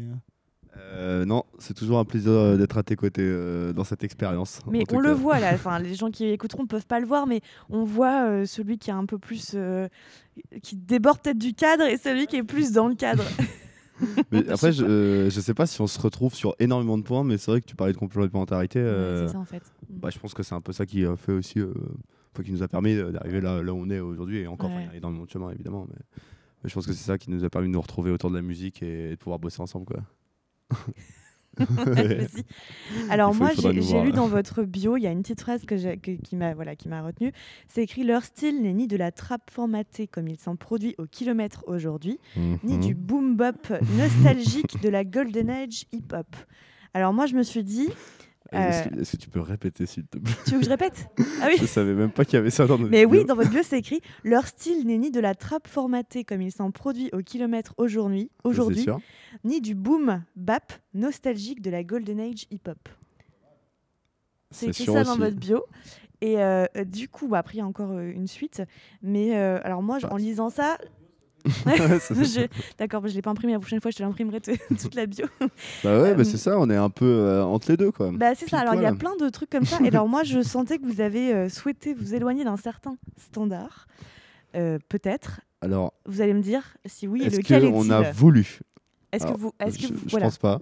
[0.78, 4.60] euh, non, c'est toujours un plaisir d'être à tes côtés euh, dans cette expérience.
[4.68, 7.28] en Mais on le voit là, enfin, les gens qui écouteront peuvent pas le voir,
[7.28, 9.52] mais on voit euh, celui qui est un peu plus.
[9.56, 9.88] euh,
[10.62, 13.24] qui déborde peut-être du cadre et celui qui est plus dans le cadre.
[14.32, 17.24] Mais après, je, euh, je sais pas si on se retrouve sur énormément de points,
[17.24, 18.80] mais c'est vrai que tu parlais de complémentarité.
[18.80, 19.64] euh, Ouais, c'est ça en fait.
[19.90, 21.74] bah, je pense que c'est un peu ça qui a fait aussi, euh,
[22.44, 24.40] qui nous a permis euh, d'arriver là, là où on est aujourd'hui.
[24.40, 24.84] Et encore, Ouais.
[24.84, 25.96] il y a énormément de chemin évidemment, mais,
[26.64, 28.36] mais je pense que c'est ça qui nous a permis de nous retrouver autour de
[28.36, 29.86] la musique et, de pouvoir bosser ensemble.
[29.86, 30.02] Quoi.
[33.10, 35.78] Alors faut- moi, j'ai lu dans votre bio, il y a une petite phrase que
[35.78, 37.32] j'ai- que- qui m'a voilà, qui m'a retenue.
[37.68, 41.06] C'est écrit leur style n'est ni de la trappe formatée comme il s'en produit au
[41.06, 42.20] kilomètre aujourd'hui,
[42.64, 42.80] ni Mhm.
[42.80, 46.36] du boom bop nostalgique de la golden age hip hop.
[46.94, 47.90] Alors moi, je me suis dit,
[48.52, 50.34] Est-ce euh, que, est-ce que tu peux répéter s'il te plaît?
[50.46, 51.08] Tu veux que je répète?
[51.42, 51.58] Ah oui.
[51.60, 53.62] Je savais même pas qu'il y avait ça dans notre Mais oui, dans votre bio,
[53.64, 57.18] c'est écrit leur style n'est ni de la trappe formatée comme il s'en produit au
[57.20, 58.86] kilomètre aujourd'hui, aujourd'hui.
[59.44, 62.90] Ni du boom bap nostalgique de la golden age hip hop.
[64.52, 65.66] C'est écrit ça dans votre bio.
[66.22, 68.64] Et euh, du coup, bah, après, il y a encore euh, une suite.
[69.02, 70.78] Mais euh, alors, moi, en lisant ça.
[72.80, 73.54] D'accord, bah, je ne l'ai pas imprimé.
[73.54, 74.40] La prochaine fois, je te l'imprimerai
[74.80, 75.26] toute la bio.
[75.40, 75.48] Bah
[76.02, 78.12] ouais, Euh, bah c'est ça, on est un peu euh, entre les deux quoi.
[78.12, 78.60] bah, c'est ça.
[78.60, 79.78] Alors, il y a plein de trucs comme ça.
[79.84, 83.88] Et alors, moi, je sentais que vous avez euh, souhaité vous éloigner d'un certain standard.
[84.54, 85.42] Peut-être.
[85.60, 87.92] Alors, Vous allez me dire si oui est-ce lequel est-il?
[87.92, 88.60] a voulu
[89.16, 89.52] Est-ce que vous.
[89.60, 90.26] Est-ce que je, vous- je voilà.
[90.28, 90.60] pense pas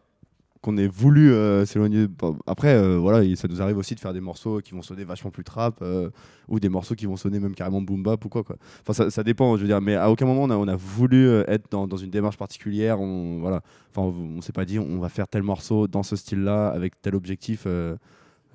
[0.61, 2.07] qu'on ait voulu euh, s'éloigner.
[2.47, 5.03] Après, euh, voilà, il- ça nous arrive aussi de faire des morceaux qui vont sonner
[5.03, 6.09] vachement plus trap euh,
[6.47, 8.43] ou des morceaux qui vont sonner même carrément boom bap ou quoi.
[8.43, 8.55] quoi.
[8.81, 10.75] Enfin, ça, ça dépend, je veux dire, mais à aucun moment on a, on a
[10.77, 13.01] voulu euh, être dans, dans une démarche particulière.
[13.01, 13.61] On, voilà.
[13.93, 17.01] enfin, on, on s'est pas dit on va faire tel morceau dans ce style-là avec
[17.01, 17.63] tel objectif.
[17.67, 17.97] euh,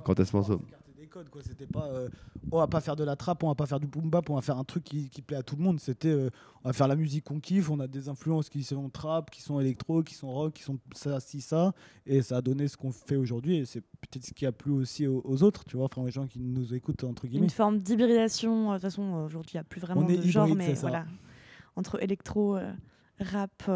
[0.03, 0.63] quant à ce morceau?
[1.09, 1.43] Codes, quoi.
[1.43, 2.09] C'était pas, euh,
[2.53, 4.35] on va pas faire de la trappe, on va pas faire du boom bap, on
[4.37, 5.81] va faire un truc qui, qui plaît à tout le monde.
[5.81, 6.31] C'était, euh,
[6.65, 9.43] on va faire la musique qu'on kiffe, on a des influences qui sont trap, qui
[9.43, 11.73] sont électro, qui sont rock, qui sont ça, ci, ça,
[12.07, 13.57] et ça a donné ce qu'on fait aujourd'hui.
[13.57, 16.11] Et c'est peut-être ce qui a plu aussi aux, aux autres, tu vois, enfin aux
[16.11, 17.45] gens qui nous écoutent entre guillemets.
[17.47, 18.71] Une forme d'hybridation.
[18.71, 21.07] euh, De toute façon, aujourd'hui, il n'y a plus vraiment On de genre, mais voilà.
[21.77, 22.73] Entre électro, euh,
[23.21, 23.71] rap.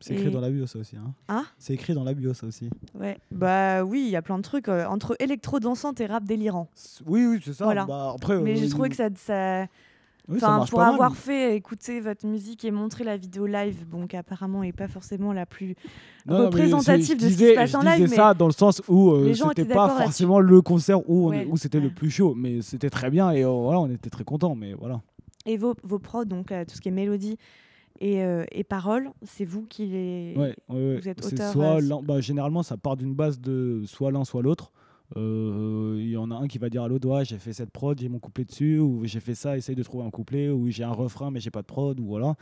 [0.00, 0.96] C'est écrit Et- dans la bio ça aussi.
[0.96, 1.12] Hein.
[1.28, 2.70] Hein c'est écrit dans la bio ça aussi.
[2.98, 3.18] Ouais.
[3.30, 4.68] Bah oui, il y a plein de trucs.
[4.68, 6.68] euh, entre électro dansante et rap délirant.
[7.06, 7.64] Oui, oui, c'est ça.
[7.64, 7.84] Voilà.
[7.84, 9.08] Bah, après, Mais euh, j'ai trouvé que ça.
[9.14, 9.66] ça...
[10.28, 10.94] oui, ça Enfin, pour mal.
[10.94, 14.88] avoir fait écouter votre musique et montrer la vidéo live, bon, qui apparemment est pas
[14.88, 15.74] forcément la plus.
[16.26, 19.10] Non, représentative de ce qui se passe en live, mais ça dans le sens où
[19.10, 22.90] euh, c'était pas forcément le concert où, on- où c'était le plus chaud, mais c'était
[22.90, 24.54] très bien et euh, voilà, on était très contents.
[24.54, 25.00] Mais voilà.
[25.46, 27.36] Et vos, vos prods, donc euh, tout ce qui est mélodie
[28.00, 30.34] et, euh, et paroles, c'est vous qui les.
[30.36, 30.98] Ouais, ouais.
[31.00, 34.24] Vous êtes auteur, soit euh, l'un- bah, généralement ça part d'une base de soit l'un
[34.24, 34.72] soit l'autre.
[35.16, 37.70] Euh, Il y en a un qui va dire à l'autre ouais, j'ai fait cette
[37.70, 40.70] prod, j'ai mon couplet dessus, ou j'ai fait ça, essaye de trouver un couplet, ou
[40.70, 42.36] j'ai un refrain mais j'ai pas de prod, ou voilà.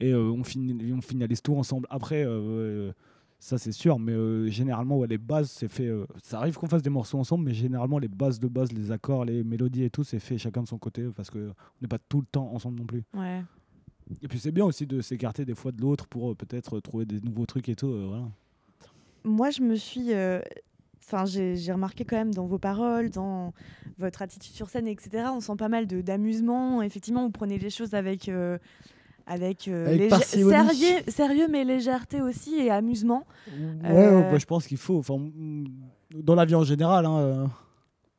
[0.00, 1.86] Et euh, on, finit, on finalise tout ensemble.
[1.90, 2.92] Après, euh,
[3.40, 5.86] ça c'est sûr, mais euh, généralement ouais, les bases c'est fait.
[5.88, 8.92] euh, ça arrive qu'on fasse des morceaux ensemble, mais généralement les bases de base, les
[8.92, 11.98] accords, les mélodies et tout, c'est fait chacun de son côté parce qu'on n'est pas
[12.08, 13.02] tout le temps ensemble non plus.
[13.16, 13.42] Ouais.
[14.22, 17.04] Et puis c'est bien aussi de s'écarter des fois de l'autre pour euh, peut-être trouver
[17.06, 17.88] des nouveaux trucs et tout.
[17.88, 18.24] euh, voilà.
[19.24, 20.12] Moi, je me suis.
[20.12, 20.40] euh,
[21.04, 23.52] Enfin, j'ai j'ai remarqué quand même dans vos paroles, dans
[23.98, 25.24] votre attitude sur scène, etc.
[25.34, 26.80] On sent pas mal d'amusement.
[26.80, 28.28] Effectivement, vous prenez les choses avec.
[28.28, 28.56] euh,
[29.26, 29.86] avec, euh,
[30.50, 33.24] sérieux, sérieux, mais légèreté aussi et amusement.
[33.48, 34.98] Ouais, Euh, ouais, bah, je pense qu'il faut.
[34.98, 35.18] Enfin,
[36.14, 37.46] dans la vie en général, hein, euh,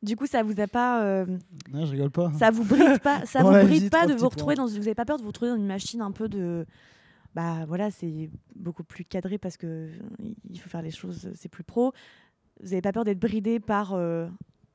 [0.04, 1.26] Du coup, ça vous a pas, euh,
[1.72, 2.30] non, je rigole pas.
[2.38, 5.06] ça vous bride pas, ça vous bride pas de vous retrouver dans, vous avez pas
[5.06, 6.66] peur de vous retrouver dans une machine un peu de,
[7.34, 9.88] bah voilà, c'est beaucoup plus cadré parce que
[10.48, 11.92] il faut faire les choses, c'est plus pro.
[12.60, 14.28] Vous avez pas peur d'être bridé par euh,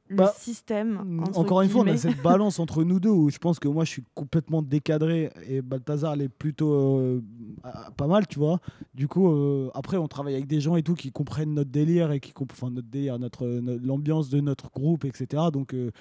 [0.09, 1.21] le Bah, système.
[1.21, 3.67] entre Encore une fois, on a cette balance entre nous deux où je pense que
[3.67, 7.21] moi je suis complètement décadré et Balthazar elle est plutôt euh,
[7.95, 8.59] pas mal, tu vois.
[8.93, 12.11] Du coup, euh, après, on travaille avec des gens et tout qui comprennent notre délire
[12.11, 15.43] et qui comprennent notre délire, notre, notre- l'ambiance de notre groupe, etc.
[15.53, 15.91] Donc, euh,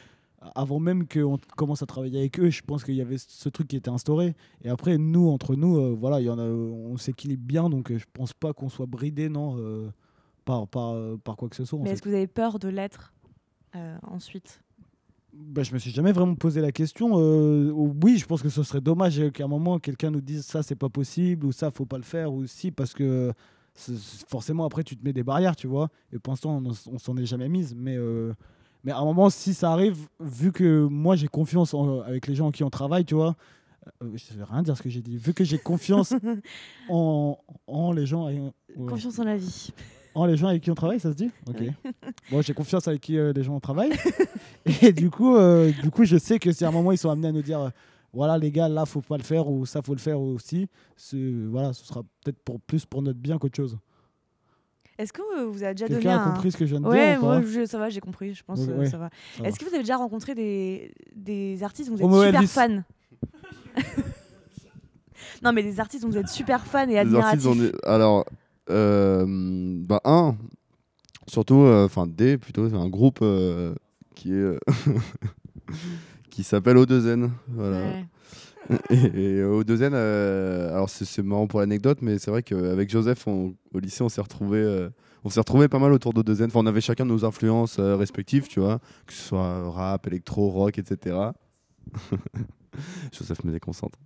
[0.54, 3.68] avant même qu'on commence à travailler avec eux, je pense qu'il y avait ce truc
[3.68, 4.34] qui était instauré.
[4.62, 8.04] Et après, nous, entre nous, voilà, il y en a, on s'équilibre bien, donc je
[8.12, 9.56] pense pas qu'on soit bridé, non,
[10.44, 10.94] par, par,
[11.24, 11.78] par quoi que ce soit.
[11.80, 11.92] Mais fait.
[11.94, 13.12] est-ce que vous avez peur de l'être?
[14.06, 14.60] Ensuite
[15.32, 17.12] Bah, je me suis jamais vraiment posé la question.
[17.18, 20.62] Euh, oui, je pense que ce serait dommage qu'à un moment quelqu'un nous dise ça
[20.62, 23.32] c'est pas possible ou ça faut pas le faire ou si parce que
[24.26, 25.88] forcément après tu te mets des barrières, tu vois.
[26.12, 28.32] Et pour l'instant on, on s'en est jamais mise, mais euh,
[28.84, 32.34] mais à un moment si ça arrive, vu que moi j'ai confiance en- avec les
[32.34, 33.36] gens en qui on travaille, tu vois.
[34.02, 35.16] euh, je vais rien dire ce que j'ai dit.
[35.16, 36.12] Vu que j'ai confiance
[36.88, 37.38] en,
[37.68, 38.86] en les gens, et- ouais.
[38.88, 39.70] Confiance en la vie.
[40.18, 41.62] En les gens avec qui on travaille, ça se dit Ok.
[42.30, 43.92] Bon, j'ai confiance avec qui euh, les gens travaillent.
[44.82, 47.10] Et du coup, euh, du coup, je sais que si à un moment ils sont
[47.10, 47.68] amenés à nous dire, euh,
[48.12, 50.68] voilà les gars, là faut pas le faire ou ça faut le faire aussi,
[51.12, 53.78] voilà, ce sera peut-être pour plus pour notre bien qu'autre chose.
[54.98, 56.32] Est-ce que vous avez déjà donné Quelqu'un a un...
[56.32, 58.00] compris ce que je viens de Ouais, dire ou pas moi, je- ça va, j'ai
[58.00, 58.34] compris.
[58.34, 59.10] Je pense Ouais, euh, ouais, ça va.
[59.44, 62.48] Est-ce que vous avez déjà rencontré des, des artistes dont vous êtes super Elvis.
[62.48, 62.84] fan
[65.42, 67.46] Non, mais des artistes dont vous êtes super fan et admiratif.
[67.46, 68.24] artistes, on est- alors,
[68.68, 70.36] bah, un,
[71.26, 73.74] surtout, euh, enfin, des plutôt, c'est un groupe euh,
[74.14, 74.36] qui est.
[74.36, 74.58] euh,
[76.30, 77.30] qui s'appelle O2N.
[77.48, 77.78] Voilà.
[77.80, 78.04] Ouais.
[78.90, 83.54] Et, et O2N, euh, alors c'est marrant pour l'anecdote, mais c'est vrai qu'avec Joseph, on-
[83.72, 84.58] au lycée, on s'est retrouvés.
[84.58, 84.90] euh,
[85.24, 86.46] on s'est retrouvés pas mal autour d'O2N.
[86.46, 90.48] Enfin, on avait chacun nos influences euh, respectives, tu vois, que ce soit rap, électro,
[90.50, 91.16] rock, etc.
[93.12, 93.98] Joseph me déconcentre.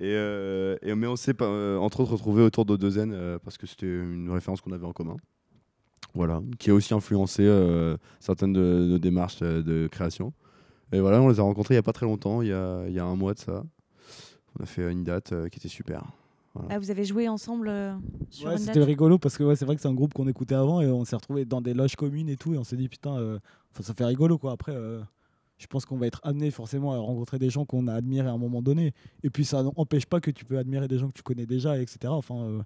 [0.00, 3.66] Et, euh, et- mais on s'est euh, entre autres retrouvés autour d'O2N euh, parce que
[3.66, 5.16] c'était une référence qu'on avait en commun.
[6.14, 10.32] Voilà, qui a aussi influencé euh, certaines de nos démarches euh, de création.
[10.92, 12.86] Et voilà, on les a rencontrés il n'y a pas très longtemps, il y a,
[12.86, 13.62] il y a un mois de ça.
[14.58, 16.04] On a fait une date euh, qui était super.
[16.68, 17.94] Ah, vous avez joué ensemble euh,
[18.28, 20.28] sur Ouais, une c'était rigolo parce que ouais, c'est vrai que c'est un groupe qu'on
[20.28, 22.76] écoutait avant et on s'est retrouvés dans des loges communes et tout et on s'est
[22.76, 23.38] dit putain, euh,
[23.80, 24.52] ça fait rigolo quoi.
[24.52, 25.00] Après, euh,
[25.62, 28.32] je pense qu'on va être amené forcément à rencontrer des gens qu'on a admirés à
[28.32, 28.92] un moment donné.
[29.22, 31.78] Et puis ça n'empêche pas que tu peux admirer des gens que tu connais déjà,
[31.80, 31.98] etc.
[32.08, 32.62] Enfin, euh,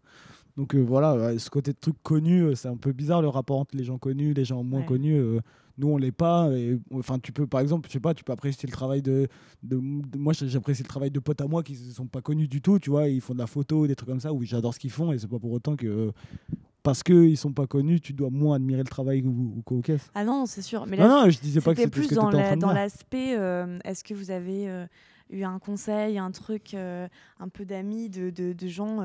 [0.57, 3.59] donc euh, voilà, ce côté de truc connu, euh, c'est un peu bizarre le rapport
[3.59, 4.87] entre les gens connus, les gens moins Ouais.
[4.87, 5.17] connus.
[5.19, 5.41] euh,
[5.79, 8.33] nous on l'est pas et enfin tu peux par exemple je sais pas tu peux
[8.33, 9.29] apprécier le travail de,
[9.63, 12.49] de, de- moi j'apprécie le travail de potes à moi qui ne sont pas connus
[12.49, 14.73] du tout tu vois ils font de la photo des trucs comme ça où j'adore
[14.73, 16.13] ce qu'ils font et c'est pas pour autant que
[16.87, 19.83] parce que ils sont pas connus tu dois moins admirer le travail ou, ou
[20.15, 20.87] Ah non, c'est sûr.
[20.87, 22.73] Mais non là, non je disais pas que c'était ce plus que dans la- dans
[22.73, 23.37] l'aspect.
[23.37, 24.87] euh, Est-ce que vous avez euh,
[25.31, 27.09] eu un conseil, un truc, euh,
[27.41, 29.03] un peu d'amis, de, de, de gens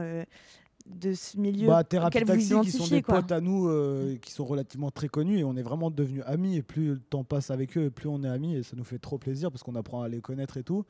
[0.87, 4.15] de ce milieu bah, Thérapie auquel vous qui sont des quoi potes à nous euh,
[4.17, 7.23] qui sont relativement très connus et on est vraiment devenus amis et plus le temps
[7.23, 9.63] passe avec eux et plus on est amis et ça nous fait trop plaisir parce
[9.63, 10.83] qu'on apprend à les connaître et tout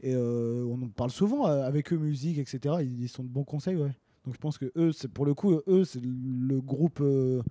[0.00, 3.44] et euh, on en parle souvent avec eux musique etc ils, ils sont de bons
[3.44, 3.92] conseils ouais
[4.28, 7.42] donc je pense que eux c'est pour le coup eux c'est le groupe euh,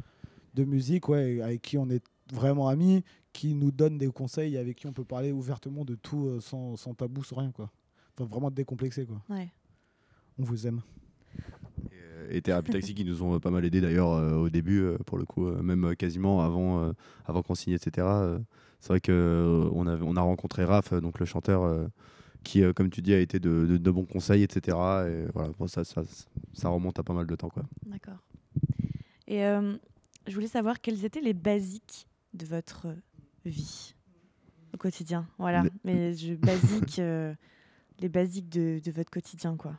[0.54, 4.58] de musique ouais avec qui on est vraiment amis qui nous donne des conseils et
[4.60, 7.72] avec qui on peut parler ouvertement de tout euh, sans, sans tabou sans rien quoi
[8.16, 9.50] enfin vraiment décomplexé quoi Ouais.
[10.38, 10.82] on vous aime
[12.30, 14.82] Et, et Thérapie Taxi qui nous ont euh, pas mal aidé d'ailleurs euh, au début,
[14.82, 16.92] euh, pour le coup, euh, même euh, quasiment avant, euh,
[17.26, 18.06] avant qu'on signe, etc.
[18.08, 18.40] euh,
[18.80, 21.88] c'est vrai qu'on on a, on a rencontré Raph, euh, donc le chanteur, euh,
[22.44, 24.78] qui, euh, comme tu dis, a été de, de- de bons conseils, etc.
[25.10, 26.04] Et voilà, bon, ça, ça,
[26.54, 27.52] ça remonte à pas mal de temps.
[27.86, 28.18] D'accord.
[29.28, 29.76] Et euh,
[30.28, 32.88] je voulais savoir quels étaient les basiques de votre
[33.46, 33.94] vie
[34.74, 35.28] au quotidien.
[35.38, 37.34] Voilà, Les- mais je, basiques, euh,
[38.00, 39.76] les basiques de, de votre quotidien, quoi.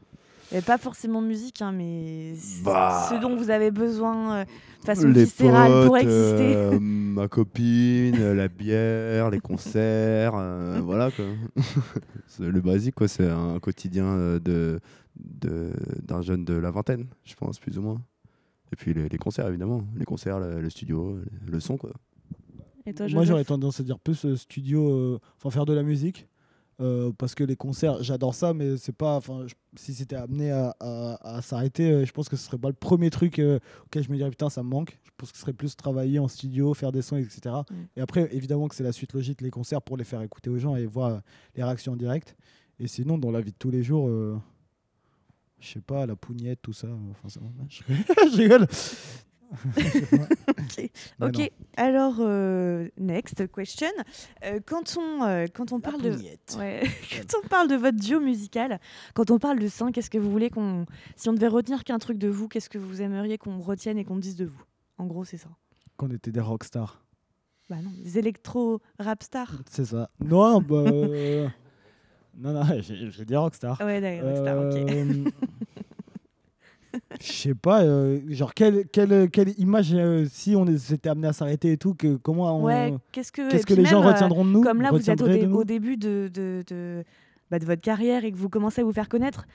[0.52, 2.32] Et pas forcément musique, hein, mais
[2.64, 3.06] Bah.
[3.10, 6.54] ce dont vous avez besoin euh, de façon viscérale pour exister.
[6.56, 11.26] euh, ma copine, euh, la bière, les concerts, euh, voilà quoi.
[12.26, 14.80] c'est le basique quoi, c'est un quotidien euh, de
[15.16, 18.00] de- d'un jeune de la vingtaine, je pense plus ou moins.
[18.72, 21.90] Et puis les, les concerts évidemment, les concerts, le, le studio, le, le son quoi.
[22.86, 25.82] Et toi, Moi, j'aurais tendance à dire plus euh, studio, euh, enfin faire de la
[25.82, 26.26] musique.
[26.80, 29.16] Euh, parce que les concerts, j'adore ça, mais c'est pas.
[29.16, 32.68] Enfin, si c'était amené à, à- à s'arrêter, euh, je pense que ce serait pas
[32.68, 34.98] le premier truc euh, auquel je me dirais putain, ça me manque.
[35.04, 37.40] Je pense que ce serait plus travailler en studio, faire des sons, etc.
[37.70, 37.74] Mm.
[37.96, 40.58] Et après, évidemment que c'est la suite logique, les concerts, pour les faire écouter aux
[40.58, 41.20] gens et voir
[41.56, 42.36] les réactions en direct.
[42.78, 44.08] Et sinon, dans la vie de tous les jours,
[45.58, 46.86] je sais pas, la pougnette, tout ça.
[47.10, 48.66] Enfin, ça je rigole.
[51.20, 51.50] Ok.
[51.76, 53.88] Alors, euh, next question.
[54.44, 56.10] Euh, quand, on, euh, quand on parle de...
[56.58, 56.82] Ouais.
[57.10, 58.80] quand on parle de votre duo musical,
[59.14, 60.86] quand on parle de ça, qu'est-ce que vous voulez qu'on...
[61.16, 64.04] Si on devait retenir qu'un truc de vous, qu'est-ce que vous aimeriez qu'on retienne et
[64.04, 64.62] qu'on dise de vous?
[64.98, 65.48] En gros, c'est ça.
[65.96, 67.02] Qu'on était des rockstars.
[67.68, 69.62] Bah non, des électro-rap stars.
[69.70, 70.10] C'est ça.
[70.24, 70.76] Non, bah.
[70.86, 71.48] euh,
[72.36, 73.78] non, non, vais dire rockstar.
[73.80, 75.32] Ouais, d'accord, rockstar, ok.
[77.20, 81.32] Je sais pas, euh, genre quelle, quelle, quelle image euh, si on s'était amené à
[81.32, 84.12] s'arrêter et tout, que, comment on, Ouais, qu'est-ce que, qu'est-ce que les gens même, euh,
[84.12, 87.04] retiendront de nous Comme là, vous êtes au, dé- au début de, de, de,
[87.50, 89.46] bah, de votre carrière et que vous commencez à vous faire connaître,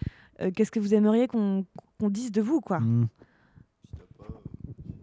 [0.41, 1.65] euh, qu'est-ce que vous aimeriez qu'on
[1.99, 2.79] qu'on dise de vous, quoi?
[2.79, 3.08] Mm.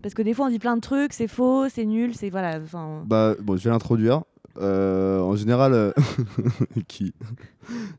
[0.03, 2.59] Parce que des fois, on dit plein de trucs, c'est faux, c'est nul, c'est voilà.
[3.07, 4.23] Bah, bon, je vais l'introduire.
[4.59, 5.93] Euh, en général, euh,
[6.89, 7.15] qui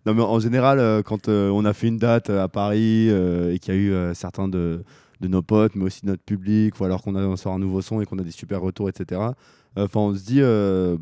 [0.05, 3.07] Non, mais en général, euh, quand euh, on a fait une date euh, à Paris
[3.09, 4.83] et qu'il y a eu certains de,
[5.19, 8.01] de nos potes, mais aussi notre public, ou alors qu'on a sort un nouveau son
[8.01, 9.21] et qu'on a des super retours, etc.
[9.77, 10.41] Enfin, on se dit,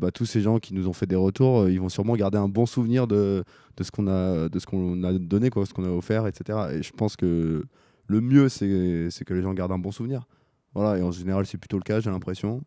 [0.00, 2.48] bah, tous ces gens qui nous ont fait des retours, ils vont sûrement garder un
[2.48, 3.42] bon souvenir de,
[3.76, 6.58] de ce qu'on a, de a donné, quoi, ce qu'on a offert, etc.
[6.74, 7.64] Et je pense que
[8.06, 10.26] le mieux, c'est que les gens gardent un bon souvenir.
[10.74, 12.62] Voilà, et en général, c'est plutôt le cas, j'ai l'impression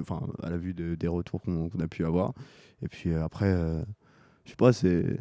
[0.00, 2.32] enfin à la vue de- des retours qu'on a pu avoir
[2.80, 3.82] et puis après euh,
[4.46, 5.18] je sais pas c'est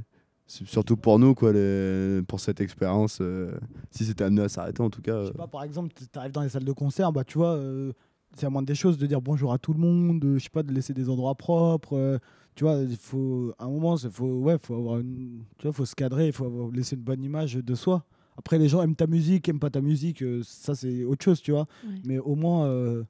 [0.48, 3.58] surtout pour nous quoi les- pour cette expérience euh,
[3.92, 6.20] si c'était amené à s'arrêter en tout cas Je euh, sais pas, par exemple, tu
[6.20, 7.92] arrives dans les salles de concert, bah tu vois, euh,
[8.36, 10.50] c'est à moindre des choses de dire bonjour à tout le monde, euh, je sais
[10.50, 11.94] pas, de laisser des endroits propres.
[11.98, 12.18] euh,
[12.56, 15.74] tu vois, il faut, à un moment, il faut, ouais, faut avoir une, tu vois,
[15.74, 18.06] faut se cadrer, il faut avoir- laisser une bonne image de soi.
[18.38, 21.42] Après, les gens aiment ta musique, aiment pas ta musique, euh, ça c'est autre chose,
[21.42, 21.66] tu vois.
[21.88, 21.96] Ouais.
[22.06, 23.04] Mais au moins, euh,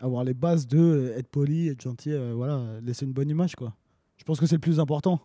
[0.00, 3.56] avoir les bases de euh, être poli, être gentil, euh, voilà, laisser une bonne image,
[3.56, 3.74] quoi.
[4.16, 5.20] Je pense que c'est le plus important.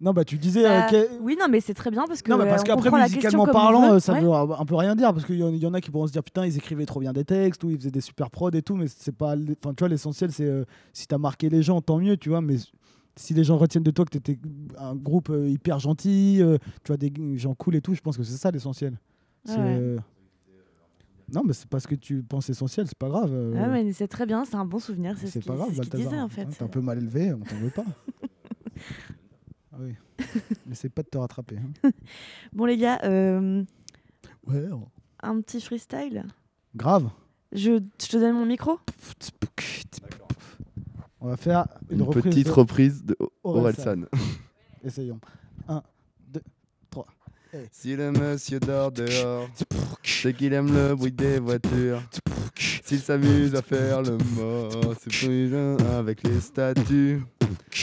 [0.00, 0.64] Non, bah tu disais.
[0.66, 2.30] euh, bah, que- Oui, non, mais c'est très bien parce que.
[2.30, 4.20] non, mais euh, parce on qu'après, musicalement parlant, euh, ça Ouais.
[4.20, 5.12] veut un peu rien dire.
[5.14, 7.12] Parce qu'il y, y en a qui pourront se dire putain, ils écrivaient trop bien
[7.12, 8.74] des textes ou ils faisaient des super prods et tout.
[8.76, 9.34] Mais c'est pas.
[9.36, 12.40] Enfin, tu vois, l'essentiel, c'est euh, si t'as marqué les gens, tant mieux, tu vois.
[12.40, 12.56] Mais
[13.16, 14.36] si les gens retiennent de toi que t'étais
[14.78, 18.16] un groupe euh, hyper gentil, euh, tu vois, des gens cool et tout, je pense
[18.16, 18.98] que c'est ça l'essentiel.
[19.48, 19.98] Ouais, euh,
[21.32, 23.30] Non, mais c'est pas ce que tu penses essentiel, c'est pas grave.
[23.32, 25.96] euh, Ah, mais c'est très bien, c'est un bon souvenir, c'est ce pas grave, ce
[25.96, 26.46] disait en hein, fait.
[26.46, 27.84] T'es un peu mal élevé, on t'en veut pas.
[29.74, 29.94] ah oui.
[30.66, 31.56] N'essaie pas de te rattraper.
[31.58, 31.90] hein.
[32.52, 33.62] Bon, les gars, euh,
[34.46, 34.64] Ouais,
[35.20, 36.24] un petit freestyle.
[36.76, 37.10] grave.
[37.52, 38.78] Je, je te donne mon micro
[41.20, 43.90] On va faire une, une reprise petite de reprise de Orelsan.
[43.90, 44.06] Orelsan
[44.84, 45.20] Essayons.
[45.68, 45.82] 1,
[46.28, 46.40] 2,
[46.90, 47.06] 3.
[47.72, 49.48] si le monsieur dort dehors
[50.02, 52.02] c'est qu'il aime le bruit des voitures
[52.84, 57.22] s'il s'amuse à faire le mort c'est plus un avec les statues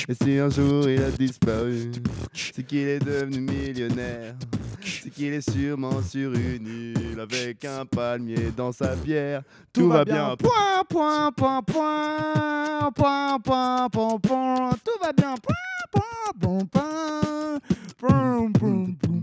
[0.08, 1.91] et si un jour il a disparu
[2.34, 4.36] c'est qu'il est devenu millionnaire.
[4.82, 9.43] C'est qu'il est sûrement sur une île avec un palmier dans sa bière.
[9.73, 14.71] Tout, va bien, Point, point, point, point, point, point, point, point.
[14.84, 15.36] Tout va bien.
[15.38, 15.56] Point,
[15.91, 17.60] point, point, point,
[17.97, 19.21] point, point, point, point.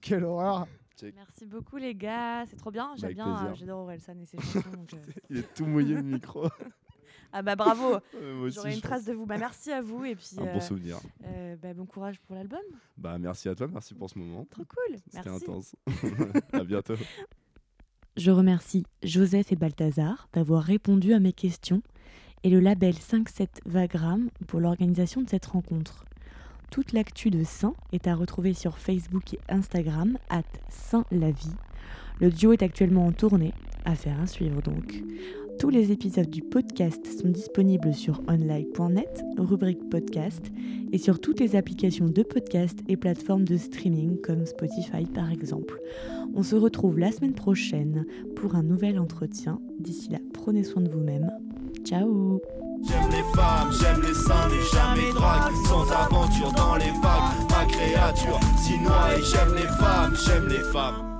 [0.00, 0.66] Quelle horreur.
[1.02, 2.90] Merci beaucoup, les gars, c'est trop bien.
[2.96, 4.70] J'aime bien, euh, j'adore Orelsan et ses chansons.
[4.70, 4.96] donc, euh,
[5.30, 6.48] il est tout mouillé le micro
[7.32, 9.26] Ah bah bravo, Euh, j'aurai une trace de vous.
[9.26, 12.34] Bah merci à vous et puis un euh, bon souvenir euh, bah, bon courage pour
[12.34, 12.58] l'album.
[12.96, 15.44] bah merci à toi merci pour ce moment Trop cool, c'était merci.
[15.44, 15.76] intense
[16.52, 16.94] à bientôt
[18.16, 21.82] Je remercie Joseph et Balthazar d'avoir répondu à mes questions
[22.44, 26.04] et le label 5-7 Vagram pour l'organisation de cette rencontre.
[26.70, 31.54] Toute l'actu de Saint est à retrouver sur Facebook et Instagram, at Saint la vie.
[32.20, 35.02] Le duo est actuellement en tournée, affaire à suivre donc.
[35.58, 40.52] Tous les épisodes du podcast sont disponibles sur online.net, rubrique podcast,
[40.92, 45.80] et sur toutes les applications de podcast et plateformes de streaming comme Spotify par exemple.
[46.34, 49.60] On se retrouve la semaine prochaine pour un nouvel entretien.
[49.80, 51.28] D'ici là, prenez soin de vous-même.
[51.84, 52.40] Ciao
[52.86, 58.38] J'aime les femmes, j'aime les seins, mais jamais drague Sans aventure dans les vagues, créature
[59.32, 61.17] j'aime les femmes, j'aime les femmes